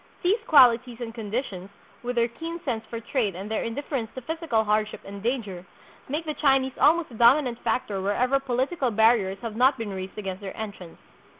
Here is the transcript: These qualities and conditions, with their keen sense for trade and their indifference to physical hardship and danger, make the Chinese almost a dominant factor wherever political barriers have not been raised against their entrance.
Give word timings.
These 0.23 0.39
qualities 0.47 0.99
and 0.99 1.13
conditions, 1.13 1.69
with 2.01 2.15
their 2.15 2.27
keen 2.27 2.59
sense 2.65 2.83
for 2.89 2.99
trade 2.99 3.35
and 3.35 3.51
their 3.51 3.61
indifference 3.63 4.09
to 4.15 4.21
physical 4.21 4.63
hardship 4.63 5.01
and 5.05 5.21
danger, 5.21 5.63
make 6.09 6.25
the 6.25 6.33
Chinese 6.33 6.73
almost 6.79 7.11
a 7.11 7.13
dominant 7.13 7.59
factor 7.63 8.01
wherever 8.01 8.39
political 8.39 8.89
barriers 8.89 9.37
have 9.43 9.55
not 9.55 9.77
been 9.77 9.91
raised 9.93 10.17
against 10.17 10.41
their 10.41 10.57
entrance. 10.57 10.97